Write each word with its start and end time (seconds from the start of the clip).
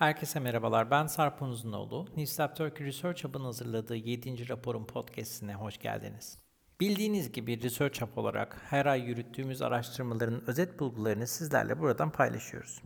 Herkese 0.00 0.40
merhabalar, 0.40 0.90
ben 0.90 1.06
Sarp 1.06 1.42
Uzunoğlu. 1.42 2.06
Nislab 2.16 2.56
Turkey 2.56 2.86
Research 2.86 3.24
Hub'ın 3.24 3.44
hazırladığı 3.44 3.96
7. 3.96 4.48
raporun 4.48 4.84
podcastine 4.84 5.54
hoş 5.54 5.78
geldiniz. 5.78 6.38
Bildiğiniz 6.80 7.32
gibi 7.32 7.62
Research 7.62 8.02
Hub 8.02 8.16
olarak 8.16 8.56
her 8.70 8.86
ay 8.86 9.00
yürüttüğümüz 9.00 9.62
araştırmaların 9.62 10.42
özet 10.46 10.80
bulgularını 10.80 11.26
sizlerle 11.26 11.78
buradan 11.80 12.10
paylaşıyoruz. 12.10 12.82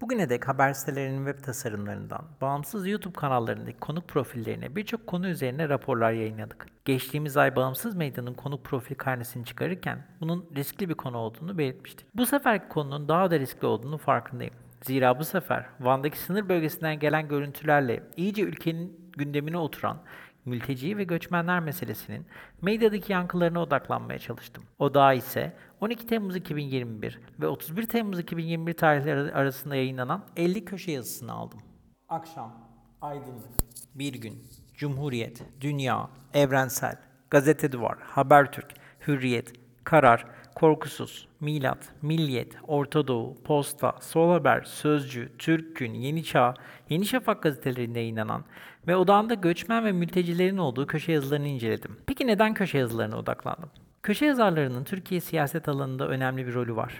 Bugüne 0.00 0.30
dek 0.30 0.48
haber 0.48 0.72
sitelerinin 0.72 1.26
web 1.26 1.44
tasarımlarından, 1.44 2.24
bağımsız 2.40 2.88
YouTube 2.88 3.14
kanallarındaki 3.14 3.78
konuk 3.78 4.08
profillerine 4.08 4.76
birçok 4.76 5.06
konu 5.06 5.28
üzerine 5.28 5.68
raporlar 5.68 6.12
yayınladık. 6.12 6.66
Geçtiğimiz 6.84 7.36
ay 7.36 7.56
bağımsız 7.56 7.94
medyanın 7.94 8.34
konuk 8.34 8.64
profil 8.64 8.94
karnesini 8.94 9.44
çıkarırken 9.44 10.06
bunun 10.20 10.50
riskli 10.56 10.88
bir 10.88 10.94
konu 10.94 11.18
olduğunu 11.18 11.58
belirtmiştik. 11.58 12.06
Bu 12.14 12.26
seferki 12.26 12.68
konunun 12.68 13.08
daha 13.08 13.30
da 13.30 13.38
riskli 13.38 13.66
olduğunu 13.66 13.98
farkındayım. 13.98 14.54
Zira 14.82 15.18
bu 15.18 15.24
sefer 15.24 15.66
Van'daki 15.80 16.18
sınır 16.18 16.48
bölgesinden 16.48 16.98
gelen 16.98 17.28
görüntülerle 17.28 18.02
iyice 18.16 18.42
ülkenin 18.42 19.10
gündemine 19.16 19.58
oturan 19.58 20.02
mülteci 20.44 20.98
ve 20.98 21.04
göçmenler 21.04 21.60
meselesinin 21.60 22.26
medyadaki 22.62 23.12
yankılarına 23.12 23.62
odaklanmaya 23.62 24.18
çalıştım. 24.18 24.64
O 24.78 24.94
da 24.94 25.12
ise 25.12 25.56
12 25.80 26.06
Temmuz 26.06 26.36
2021 26.36 27.20
ve 27.40 27.46
31 27.46 27.88
Temmuz 27.88 28.18
2021 28.18 28.72
tarihleri 28.72 29.32
arasında 29.32 29.76
yayınlanan 29.76 30.24
50 30.36 30.64
köşe 30.64 30.92
yazısını 30.92 31.32
aldım. 31.32 31.60
Akşam, 32.08 32.52
aydınlık, 33.00 33.48
bir 33.94 34.14
gün, 34.14 34.44
Cumhuriyet, 34.74 35.42
Dünya, 35.60 36.10
Evrensel, 36.34 36.96
Gazete 37.30 37.72
Duvar, 37.72 37.98
Habertürk, 38.00 38.74
Hürriyet, 39.06 39.52
Karar, 39.84 40.26
Korkusuz, 40.60 41.28
Milat, 41.40 41.78
Milliyet, 42.02 42.56
Orta 42.66 43.08
Doğu, 43.08 43.36
Posta, 43.44 43.92
Sol 44.00 44.30
Haber, 44.30 44.62
Sözcü, 44.62 45.28
Türk 45.38 45.76
Gün, 45.76 45.94
Yeni 45.94 46.24
Çağ, 46.24 46.54
Yeni 46.88 47.06
Şafak 47.06 47.42
gazetelerinde 47.42 47.98
yayınlanan 47.98 48.44
ve 48.86 48.96
odağında 48.96 49.34
göçmen 49.34 49.84
ve 49.84 49.92
mültecilerin 49.92 50.56
olduğu 50.56 50.86
köşe 50.86 51.12
yazılarını 51.12 51.46
inceledim. 51.46 51.96
Peki 52.06 52.26
neden 52.26 52.54
köşe 52.54 52.78
yazılarına 52.78 53.18
odaklandım? 53.18 53.70
Köşe 54.02 54.26
yazarlarının 54.26 54.84
Türkiye 54.84 55.20
siyaset 55.20 55.68
alanında 55.68 56.08
önemli 56.08 56.46
bir 56.46 56.54
rolü 56.54 56.76
var. 56.76 56.92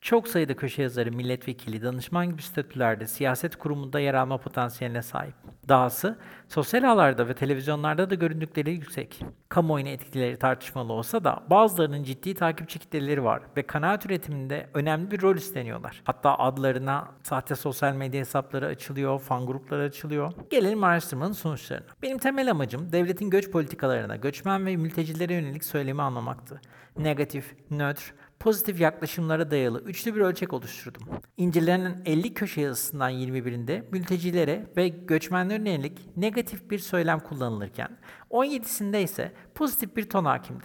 Çok 0.00 0.28
sayıda 0.28 0.56
köşe 0.56 0.82
yazarı, 0.82 1.12
milletvekili, 1.12 1.82
danışman 1.82 2.30
gibi 2.30 2.42
statülerde 2.42 3.06
siyaset 3.06 3.56
kurumunda 3.56 4.00
yer 4.00 4.14
alma 4.14 4.38
potansiyeline 4.38 5.02
sahip. 5.02 5.34
Dahası 5.68 6.18
sosyal 6.48 6.82
ağlarda 6.82 7.28
ve 7.28 7.34
televizyonlarda 7.34 8.10
da 8.10 8.14
göründükleri 8.14 8.70
yüksek. 8.72 9.24
Kamuoyuna 9.48 9.88
etkileri 9.88 10.38
tartışmalı 10.38 10.92
olsa 10.92 11.24
da 11.24 11.42
bazılarının 11.50 12.02
ciddi 12.02 12.34
takipçi 12.34 12.78
kitleleri 12.78 13.24
var 13.24 13.42
ve 13.56 13.62
kanaat 13.62 14.06
üretiminde 14.06 14.70
önemli 14.74 15.10
bir 15.10 15.22
rol 15.22 15.36
üstleniyorlar. 15.36 16.02
Hatta 16.04 16.38
adlarına 16.38 17.08
sahte 17.22 17.54
sosyal 17.54 17.94
medya 17.94 18.20
hesapları 18.20 18.66
açılıyor, 18.66 19.20
fan 19.20 19.46
grupları 19.46 19.82
açılıyor. 19.82 20.32
Gelelim 20.50 20.84
araştırmanın 20.84 21.32
sonuçlarına. 21.32 21.86
Benim 22.02 22.18
temel 22.18 22.50
amacım 22.50 22.92
devletin 22.92 23.30
göç 23.30 23.50
politikalarına, 23.50 24.16
göçmen 24.16 24.66
ve 24.66 24.76
mültecilere 24.76 25.34
yönelik 25.34 25.64
söylemi 25.64 26.02
anlamaktı. 26.02 26.60
Negatif, 26.98 27.54
nötr, 27.70 28.14
pozitif 28.40 28.80
yaklaşımlara 28.80 29.50
dayalı 29.50 29.80
üçlü 29.80 30.14
bir 30.14 30.20
ölçek 30.20 30.52
oluşturdum. 30.52 31.02
İncelenen 31.36 32.02
50 32.06 32.34
köşe 32.34 32.60
yazısından 32.60 33.12
21'inde 33.12 33.82
mültecilere 33.90 34.66
ve 34.76 34.88
göçmenlere 34.88 35.70
yönelik 35.70 36.16
negatif 36.16 36.70
bir 36.70 36.78
söylem 36.78 37.20
kullanılırken 37.20 37.98
17'sinde 38.30 39.02
ise 39.02 39.32
pozitif 39.54 39.96
bir 39.96 40.08
ton 40.10 40.24
hakimdi. 40.24 40.64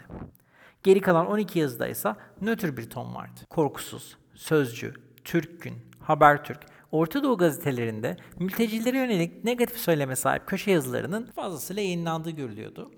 Geri 0.83 1.01
kalan 1.01 1.27
12 1.27 1.59
yazıda 1.59 1.87
ise 1.87 2.15
nötr 2.41 2.77
bir 2.77 2.89
ton 2.89 3.15
vardı. 3.15 3.39
Korkusuz, 3.49 4.17
Sözcü, 4.35 4.93
Türk 5.23 5.61
Gün, 5.61 5.73
Habertürk, 5.99 6.59
Orta 6.91 7.23
Doğu 7.23 7.37
gazetelerinde 7.37 8.17
mültecilere 8.39 8.97
yönelik 8.97 9.43
negatif 9.43 9.77
söyleme 9.77 10.15
sahip 10.15 10.47
köşe 10.47 10.71
yazılarının 10.71 11.25
fazlasıyla 11.35 11.81
yayınlandığı 11.81 12.31
görülüyordu. 12.31 12.91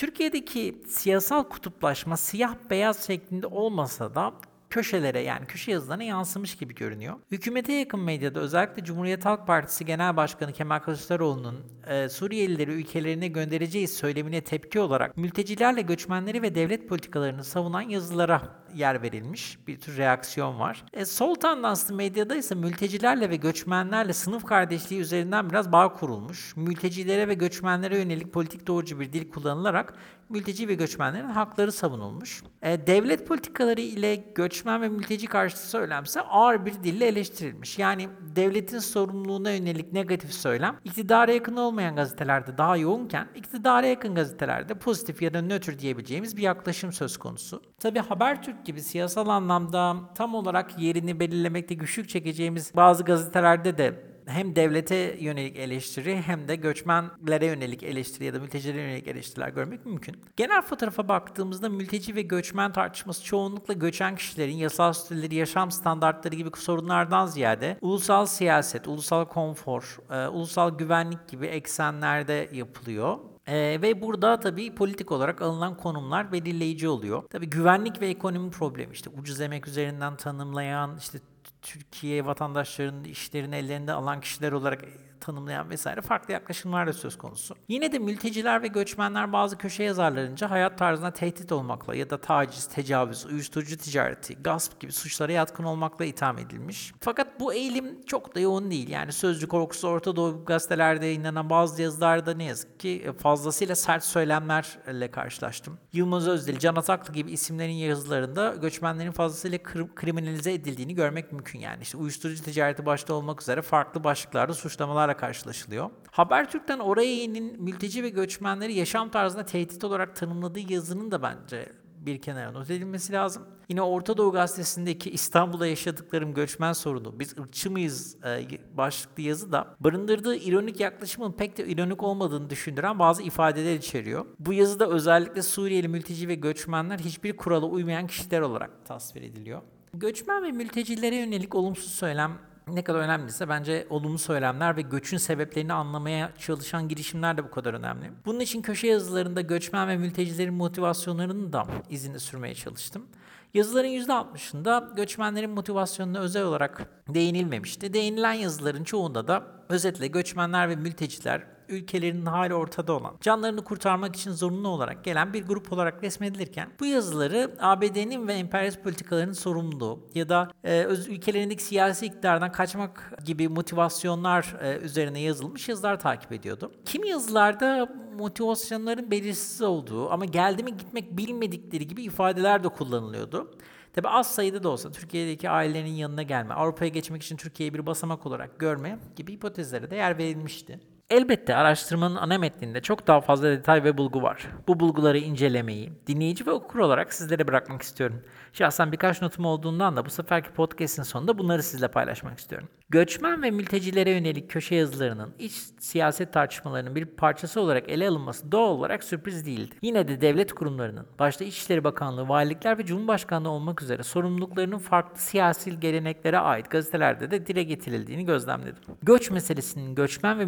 Türkiye'deki 0.00 0.82
siyasal 0.86 1.42
kutuplaşma 1.42 2.16
siyah 2.16 2.54
beyaz 2.70 3.06
şeklinde 3.06 3.46
olmasa 3.46 4.14
da 4.14 4.32
köşelere 4.70 5.20
yani 5.20 5.46
köşe 5.46 5.70
yazılarına 5.70 6.02
yansımış 6.02 6.56
gibi 6.56 6.74
görünüyor. 6.74 7.14
Hükümete 7.30 7.72
yakın 7.72 8.00
medyada 8.00 8.40
özellikle 8.40 8.84
Cumhuriyet 8.84 9.24
Halk 9.24 9.46
Partisi 9.46 9.84
Genel 9.84 10.16
Başkanı 10.16 10.52
Kemal 10.52 10.78
Kılıçdaroğlu'nun 10.78 11.56
e, 11.86 12.08
Suriyelileri 12.08 12.70
ülkelerine 12.70 13.28
göndereceği 13.28 13.88
söylemine 13.88 14.40
tepki 14.40 14.80
olarak 14.80 15.16
mültecilerle 15.16 15.82
göçmenleri 15.82 16.42
ve 16.42 16.54
devlet 16.54 16.88
politikalarını 16.88 17.44
savunan 17.44 17.80
yazılara 17.80 18.60
yer 18.74 19.02
verilmiş. 19.02 19.58
Bir 19.66 19.80
tür 19.80 19.96
reaksiyon 19.96 20.60
var. 20.60 20.84
E, 20.92 21.04
sol 21.04 21.34
tandanslı 21.34 21.94
medyada 21.94 22.36
ise 22.36 22.54
mültecilerle 22.54 23.30
ve 23.30 23.36
göçmenlerle 23.36 24.12
sınıf 24.12 24.44
kardeşliği 24.44 25.00
üzerinden 25.00 25.50
biraz 25.50 25.72
bağ 25.72 25.92
kurulmuş. 25.92 26.56
Mültecilere 26.56 27.28
ve 27.28 27.34
göçmenlere 27.34 27.98
yönelik 27.98 28.32
politik 28.32 28.66
doğrucu 28.66 29.00
bir 29.00 29.12
dil 29.12 29.30
kullanılarak 29.30 29.94
mülteci 30.28 30.68
ve 30.68 30.74
göçmenlerin 30.74 31.28
hakları 31.28 31.72
savunulmuş. 31.72 32.42
E, 32.62 32.86
devlet 32.86 33.26
politikaları 33.28 33.80
ile 33.80 34.14
göçmen 34.60 34.82
ve 34.82 34.88
mülteci 34.88 35.26
karşıtı 35.26 35.68
söylemse 35.68 36.20
ağır 36.20 36.66
bir 36.66 36.74
dille 36.74 37.06
eleştirilmiş. 37.06 37.78
Yani 37.78 38.08
devletin 38.36 38.78
sorumluluğuna 38.78 39.50
yönelik 39.50 39.92
negatif 39.92 40.32
söylem 40.32 40.76
iktidara 40.84 41.32
yakın 41.32 41.56
olmayan 41.56 41.96
gazetelerde 41.96 42.58
daha 42.58 42.76
yoğunken 42.76 43.28
iktidara 43.34 43.86
yakın 43.86 44.14
gazetelerde 44.14 44.74
pozitif 44.74 45.22
ya 45.22 45.34
da 45.34 45.42
nötr 45.42 45.78
diyebileceğimiz 45.78 46.36
bir 46.36 46.42
yaklaşım 46.42 46.92
söz 46.92 47.16
konusu. 47.16 47.62
Tabi 47.78 47.98
Habertürk 47.98 48.66
gibi 48.66 48.80
siyasal 48.80 49.28
anlamda 49.28 49.96
tam 50.14 50.34
olarak 50.34 50.78
yerini 50.78 51.20
belirlemekte 51.20 51.74
güçlük 51.74 52.08
çekeceğimiz 52.08 52.72
bazı 52.76 53.04
gazetelerde 53.04 53.78
de 53.78 54.09
hem 54.30 54.56
devlete 54.56 55.16
yönelik 55.20 55.56
eleştiri 55.56 56.22
hem 56.22 56.48
de 56.48 56.56
göçmenlere 56.56 57.46
yönelik 57.46 57.82
eleştiri 57.82 58.24
ya 58.24 58.34
da 58.34 58.38
mültecilere 58.40 58.82
yönelik 58.82 59.08
eleştiriler 59.08 59.48
görmek 59.48 59.86
mümkün. 59.86 60.16
Genel 60.36 60.62
fotoğrafa 60.62 61.08
baktığımızda 61.08 61.68
mülteci 61.68 62.14
ve 62.14 62.22
göçmen 62.22 62.72
tartışması 62.72 63.24
çoğunlukla 63.24 63.74
göçen 63.74 64.16
kişilerin 64.16 64.56
yasal 64.56 64.92
statüleri, 64.92 65.34
yaşam 65.34 65.70
standartları 65.70 66.34
gibi 66.34 66.50
sorunlardan 66.56 67.26
ziyade 67.26 67.76
ulusal 67.80 68.26
siyaset, 68.26 68.88
ulusal 68.88 69.24
konfor, 69.24 69.98
e, 70.10 70.28
ulusal 70.28 70.78
güvenlik 70.78 71.28
gibi 71.28 71.46
eksenlerde 71.46 72.48
yapılıyor. 72.52 73.18
Ee, 73.50 73.78
ve 73.82 74.02
burada 74.02 74.40
tabii 74.40 74.74
politik 74.74 75.12
olarak 75.12 75.42
alınan 75.42 75.76
konumlar 75.76 76.32
belirleyici 76.32 76.88
oluyor. 76.88 77.22
Tabii 77.30 77.50
güvenlik 77.50 78.00
ve 78.00 78.08
ekonomi 78.08 78.50
problemi 78.50 78.92
işte 78.92 79.10
ucuz 79.10 79.40
emek 79.40 79.68
üzerinden 79.68 80.16
tanımlayan 80.16 80.96
işte 80.98 81.18
Türkiye 81.62 82.26
vatandaşlarının 82.26 83.04
işlerini 83.04 83.56
ellerinde 83.56 83.92
alan 83.92 84.20
kişiler 84.20 84.52
olarak 84.52 84.84
tanımlayan 85.20 85.70
vesaire 85.70 86.00
farklı 86.00 86.32
yaklaşımlar 86.32 86.86
da 86.86 86.92
söz 86.92 87.18
konusu. 87.18 87.54
Yine 87.68 87.92
de 87.92 87.98
mülteciler 87.98 88.62
ve 88.62 88.66
göçmenler 88.66 89.32
bazı 89.32 89.58
köşe 89.58 89.82
yazarlarınca 89.82 90.50
hayat 90.50 90.78
tarzına 90.78 91.10
tehdit 91.10 91.52
olmakla 91.52 91.94
ya 91.94 92.10
da 92.10 92.20
taciz, 92.20 92.66
tecavüz, 92.66 93.26
uyuşturucu 93.26 93.76
ticareti, 93.76 94.34
gasp 94.34 94.80
gibi 94.80 94.92
suçlara 94.92 95.32
yatkın 95.32 95.64
olmakla 95.64 96.04
itham 96.04 96.38
edilmiş. 96.38 96.92
Fakat 97.00 97.40
bu 97.40 97.54
eğilim 97.54 98.02
çok 98.06 98.34
da 98.34 98.40
yoğun 98.40 98.70
değil. 98.70 98.88
Yani 98.88 99.12
Sözcü 99.12 99.48
Korkusu 99.48 99.88
Orta 99.88 100.16
Doğu 100.16 100.44
gazetelerde 100.44 101.06
yayınlanan 101.06 101.50
bazı 101.50 101.82
yazılarda 101.82 102.34
ne 102.34 102.44
yazık 102.44 102.80
ki 102.80 103.12
fazlasıyla 103.18 103.76
sert 103.76 104.04
söylemlerle 104.04 105.10
karşılaştım. 105.10 105.78
Yılmaz 105.92 106.28
Özdil, 106.28 106.58
Can 106.58 106.76
Ataklı 106.76 107.14
gibi 107.14 107.30
isimlerin 107.30 107.72
yazılarında 107.72 108.54
göçmenlerin 108.54 109.12
fazlasıyla 109.12 109.58
kriminalize 109.94 110.52
edildiğini 110.52 110.94
görmek 110.94 111.32
mümkün 111.32 111.58
yani. 111.58 111.82
İşte 111.82 111.98
uyuşturucu 111.98 112.42
ticareti 112.42 112.86
başta 112.86 113.14
olmak 113.14 113.42
üzere 113.42 113.62
farklı 113.62 114.04
başlıklarda 114.04 114.54
suçlamalar 114.54 115.08
sorunlarla 115.10 115.16
karşılaşılıyor. 115.16 115.90
Habertürk'ten 116.10 116.78
oraya 116.78 117.22
inin 117.22 117.62
mülteci 117.62 118.02
ve 118.02 118.08
göçmenleri 118.08 118.74
yaşam 118.74 119.10
tarzına 119.10 119.44
tehdit 119.44 119.84
olarak 119.84 120.16
tanımladığı 120.16 120.72
yazının 120.72 121.10
da 121.10 121.22
bence 121.22 121.72
bir 122.06 122.20
kenara 122.20 122.52
not 122.52 122.70
edilmesi 122.70 123.12
lazım. 123.12 123.42
Yine 123.68 123.82
Orta 123.82 124.16
Doğu 124.16 124.32
Gazetesi'ndeki 124.32 125.10
İstanbul'da 125.10 125.66
yaşadıklarım 125.66 126.34
göçmen 126.34 126.72
sorunu, 126.72 127.20
biz 127.20 127.38
ırkçı 127.38 127.70
mıyız 127.70 128.16
e, 128.24 128.76
başlıklı 128.76 129.22
yazı 129.22 129.52
da 129.52 129.74
barındırdığı 129.80 130.36
ironik 130.36 130.80
yaklaşımın 130.80 131.32
pek 131.32 131.58
de 131.58 131.66
ironik 131.66 132.02
olmadığını 132.02 132.50
düşündüren 132.50 132.98
bazı 132.98 133.22
ifadeler 133.22 133.74
içeriyor. 133.74 134.26
Bu 134.38 134.52
yazıda 134.52 134.88
özellikle 134.88 135.42
Suriyeli 135.42 135.88
mülteci 135.88 136.28
ve 136.28 136.34
göçmenler 136.34 136.98
hiçbir 136.98 137.36
kurala 137.36 137.66
uymayan 137.66 138.06
kişiler 138.06 138.40
olarak 138.40 138.70
tasvir 138.86 139.22
ediliyor. 139.22 139.62
Göçmen 139.94 140.42
ve 140.42 140.52
mültecilere 140.52 141.16
yönelik 141.16 141.54
olumsuz 141.54 141.92
söylem 141.92 142.38
ne 142.74 142.84
kadar 142.84 142.98
önemliyse 142.98 143.48
bence 143.48 143.86
olumlu 143.90 144.18
söylemler 144.18 144.76
ve 144.76 144.80
göçün 144.82 145.16
sebeplerini 145.16 145.72
anlamaya 145.72 146.32
çalışan 146.38 146.88
girişimler 146.88 147.36
de 147.36 147.44
bu 147.44 147.50
kadar 147.50 147.74
önemli. 147.74 148.10
Bunun 148.26 148.40
için 148.40 148.62
köşe 148.62 148.86
yazılarında 148.86 149.40
göçmen 149.40 149.88
ve 149.88 149.96
mültecilerin 149.96 150.54
motivasyonlarının 150.54 151.52
da 151.52 151.66
izini 151.90 152.20
sürmeye 152.20 152.54
çalıştım. 152.54 153.06
Yazıların 153.54 153.88
%60'ında 153.88 154.94
göçmenlerin 154.96 155.50
motivasyonuna 155.50 156.18
özel 156.18 156.42
olarak 156.42 156.86
değinilmemişti. 157.08 157.92
Değinilen 157.92 158.32
yazıların 158.32 158.84
çoğunda 158.84 159.28
da 159.28 159.42
özetle 159.68 160.06
göçmenler 160.06 160.68
ve 160.68 160.76
mülteciler 160.76 161.46
ülkelerinin 161.70 162.26
hali 162.26 162.54
ortada 162.54 162.92
olan, 162.92 163.14
canlarını 163.20 163.64
kurtarmak 163.64 164.16
için 164.16 164.30
zorunlu 164.30 164.68
olarak 164.68 165.04
gelen 165.04 165.32
bir 165.32 165.46
grup 165.46 165.72
olarak 165.72 166.02
resmedilirken 166.02 166.68
bu 166.80 166.86
yazıları 166.86 167.56
ABD'nin 167.60 168.28
ve 168.28 168.32
emperyalist 168.32 168.82
politikalarının 168.82 169.32
sorumluluğu 169.32 170.10
ya 170.14 170.28
da 170.28 170.50
e, 170.64 170.84
ülkelerindeki 170.84 171.62
siyasi 171.62 172.06
iktidardan 172.06 172.52
kaçmak 172.52 173.12
gibi 173.24 173.48
motivasyonlar 173.48 174.56
e, 174.62 174.76
üzerine 174.76 175.20
yazılmış 175.20 175.68
yazılar 175.68 176.00
takip 176.00 176.32
ediyordu. 176.32 176.72
Kimi 176.84 177.08
yazılarda 177.08 177.88
motivasyonların 178.20 179.10
belirsiz 179.10 179.62
olduğu 179.62 180.10
ama 180.10 180.24
geldi 180.24 180.62
mi 180.62 180.76
gitmek 180.76 181.16
bilmedikleri 181.16 181.86
gibi 181.86 182.02
ifadeler 182.02 182.64
de 182.64 182.68
kullanılıyordu. 182.68 183.50
Tabi 183.92 184.08
az 184.08 184.34
sayıda 184.34 184.62
da 184.62 184.68
olsa 184.68 184.92
Türkiye'deki 184.92 185.50
ailelerin 185.50 185.92
yanına 185.92 186.22
gelme, 186.22 186.54
Avrupa'ya 186.54 186.88
geçmek 186.88 187.22
için 187.22 187.36
Türkiye'yi 187.36 187.74
bir 187.74 187.86
basamak 187.86 188.26
olarak 188.26 188.58
görme 188.58 188.98
gibi 189.16 189.32
hipotezlere 189.32 189.90
de 189.90 189.96
yer 189.96 190.18
verilmişti. 190.18 190.80
Elbette 191.10 191.54
araştırmanın 191.54 192.16
ana 192.16 192.38
metninde 192.38 192.80
çok 192.80 193.06
daha 193.06 193.20
fazla 193.20 193.50
detay 193.50 193.84
ve 193.84 193.98
bulgu 193.98 194.22
var. 194.22 194.46
Bu 194.68 194.80
bulguları 194.80 195.18
incelemeyi, 195.18 195.92
dinleyici 196.06 196.46
ve 196.46 196.50
okur 196.50 196.78
olarak 196.78 197.14
sizlere 197.14 197.48
bırakmak 197.48 197.82
istiyorum. 197.82 198.22
Şahsen 198.52 198.92
birkaç 198.92 199.22
notum 199.22 199.44
olduğundan 199.44 199.96
da 199.96 200.06
bu 200.06 200.10
seferki 200.10 200.50
podcast'in 200.50 201.02
sonunda 201.02 201.38
bunları 201.38 201.62
sizle 201.62 201.88
paylaşmak 201.88 202.38
istiyorum. 202.38 202.68
Göçmen 202.90 203.42
ve 203.42 203.50
mültecilere 203.50 204.10
yönelik 204.10 204.50
köşe 204.50 204.74
yazılarının 204.74 205.34
iç 205.38 205.52
siyaset 205.78 206.32
tartışmalarının 206.32 206.94
bir 206.94 207.04
parçası 207.04 207.60
olarak 207.60 207.88
ele 207.88 208.08
alınması 208.08 208.52
doğal 208.52 208.70
olarak 208.70 209.04
sürpriz 209.04 209.46
değildi. 209.46 209.74
Yine 209.82 210.08
de 210.08 210.20
devlet 210.20 210.52
kurumlarının, 210.52 211.06
başta 211.18 211.44
İçişleri 211.44 211.84
Bakanlığı, 211.84 212.28
valilikler 212.28 212.78
ve 212.78 212.86
Cumhurbaşkanlığı 212.86 213.48
olmak 213.50 213.82
üzere 213.82 214.02
sorumluluklarının 214.02 214.78
farklı 214.78 215.20
siyasi 215.20 215.80
geleneklere 215.80 216.38
ait 216.38 216.70
gazetelerde 216.70 217.30
de 217.30 217.46
dile 217.46 217.62
getirildiğini 217.62 218.24
gözlemledim. 218.24 218.82
Göç 219.02 219.30
meselesinin 219.30 219.94
göçmen 219.94 220.38
ve 220.38 220.44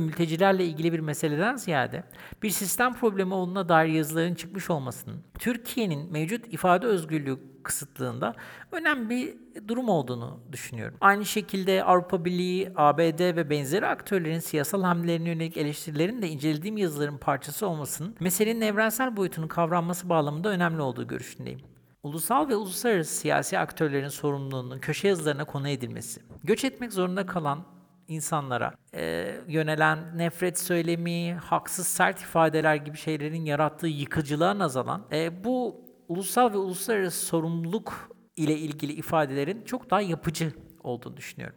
mültecilerle 0.53 0.65
ilgili 0.65 0.93
bir 0.93 1.01
meseleden 1.01 1.57
ziyade 1.57 2.05
bir 2.43 2.51
sistem 2.51 2.95
problemi 2.95 3.35
olduğuna 3.35 3.69
dair 3.69 3.89
yazıların 3.89 4.35
çıkmış 4.35 4.71
olmasının 4.71 5.23
Türkiye'nin 5.39 6.13
mevcut 6.13 6.53
ifade 6.53 6.87
özgürlüğü 6.87 7.39
kısıtlığında 7.63 8.35
önemli 8.73 9.11
bir 9.11 9.69
durum 9.69 9.89
olduğunu 9.89 10.41
düşünüyorum. 10.53 10.97
Aynı 11.01 11.25
şekilde 11.25 11.85
Avrupa 11.85 12.25
Birliği, 12.25 12.73
ABD 12.77 13.21
ve 13.37 13.51
benzeri 13.51 13.87
aktörlerin 13.87 14.41
siyasal 14.41 14.83
hamlelerine 14.83 15.29
yönelik 15.29 15.57
eleştirilerin 15.57 16.23
de 16.23 16.29
incelediğim 16.29 16.77
yazıların 16.77 17.19
parçası 17.19 17.67
olmasının 17.67 18.15
meselenin 18.21 18.61
evrensel 18.61 19.17
boyutunun 19.17 19.49
kavranması 19.49 20.09
bağlamında 20.09 20.49
önemli 20.49 20.83
olduğu 20.83 21.07
görüşündeyim. 21.07 21.61
Ulusal 22.03 22.49
ve 22.49 22.57
uluslararası 22.57 23.15
siyasi 23.15 23.59
aktörlerin 23.59 24.09
sorumluluğunun 24.09 24.79
köşe 24.79 25.09
yazılarına 25.09 25.45
konu 25.45 25.69
edilmesi, 25.69 26.21
göç 26.45 26.65
etmek 26.65 26.93
zorunda 26.93 27.27
kalan 27.27 27.65
insanlara 28.09 28.75
e, 28.95 29.35
yönelen 29.49 30.19
nefret 30.19 30.59
söylemi, 30.59 31.33
haksız 31.33 31.87
sert 31.87 32.21
ifadeler 32.21 32.77
gibi 32.77 32.97
şeylerin 32.97 33.45
yarattığı 33.45 33.87
yıkıcılığa 33.87 34.59
nazaran 34.59 35.07
e, 35.13 35.45
bu 35.45 35.85
ulusal 36.09 36.53
ve 36.53 36.57
uluslararası 36.57 37.27
sorumluluk 37.27 38.11
ile 38.37 38.59
ilgili 38.59 38.93
ifadelerin 38.93 39.65
çok 39.65 39.91
daha 39.91 40.01
yapıcı 40.01 40.53
olduğunu 40.83 41.17
düşünüyorum. 41.17 41.57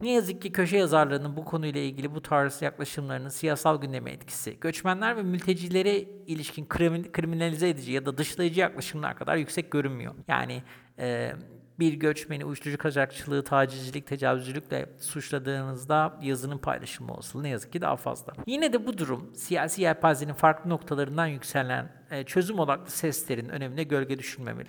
Ne 0.00 0.10
yazık 0.10 0.42
ki 0.42 0.52
köşe 0.52 0.76
yazarlarının 0.76 1.36
bu 1.36 1.44
konuyla 1.44 1.80
ilgili 1.80 2.14
bu 2.14 2.22
tarz 2.22 2.62
yaklaşımlarının 2.62 3.28
siyasal 3.28 3.80
gündeme 3.80 4.10
etkisi, 4.10 4.60
göçmenler 4.60 5.16
ve 5.16 5.22
mültecilere 5.22 5.98
ilişkin 6.26 6.66
kriminalize 7.12 7.68
edici 7.68 7.92
ya 7.92 8.06
da 8.06 8.18
dışlayıcı 8.18 8.60
yaklaşımlar 8.60 9.16
kadar 9.16 9.36
yüksek 9.36 9.70
görünmüyor. 9.70 10.14
Yani 10.28 10.62
e, 10.98 11.32
bir 11.78 11.94
göçmeni 11.94 12.44
uyuşturucu 12.44 12.78
kaçakçılığı, 12.78 13.44
tacizcilik, 13.44 14.06
tecavüzcülükle 14.06 14.86
suçladığınızda 14.98 16.18
yazının 16.22 16.58
paylaşımı 16.58 17.12
olsun 17.12 17.42
ne 17.42 17.48
yazık 17.48 17.72
ki 17.72 17.80
daha 17.80 17.96
fazla. 17.96 18.32
Yine 18.46 18.72
de 18.72 18.86
bu 18.86 18.98
durum 18.98 19.34
siyasi 19.34 19.82
yelpazenin 19.82 20.32
farklı 20.32 20.70
noktalarından 20.70 21.26
yükselen 21.26 21.92
e, 22.10 22.24
çözüm 22.24 22.58
odaklı 22.58 22.90
seslerin 22.90 23.48
önemine 23.48 23.82
gölge 23.82 24.18
düşürmemeli. 24.18 24.68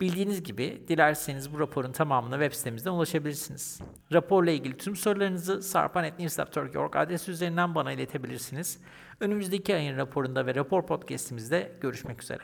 Bildiğiniz 0.00 0.42
gibi 0.42 0.82
dilerseniz 0.88 1.52
bu 1.52 1.60
raporun 1.60 1.92
tamamına 1.92 2.34
web 2.34 2.52
sitemizden 2.52 2.90
ulaşabilirsiniz. 2.90 3.80
Raporla 4.12 4.50
ilgili 4.50 4.76
tüm 4.76 4.96
sorularınızı 4.96 5.62
sarpan.newslab.org 5.62 6.96
adresi 6.96 7.30
üzerinden 7.30 7.74
bana 7.74 7.92
iletebilirsiniz. 7.92 8.80
Önümüzdeki 9.20 9.74
ayın 9.74 9.96
raporunda 9.96 10.46
ve 10.46 10.54
rapor 10.54 10.86
podcastimizde 10.86 11.72
görüşmek 11.80 12.22
üzere. 12.22 12.42